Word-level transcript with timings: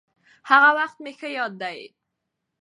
هغه 0.49 0.69
وخت 0.77 0.97
مې 1.03 1.11
ښه 1.19 1.27
ياد 1.37 1.53
دي. 1.63 1.79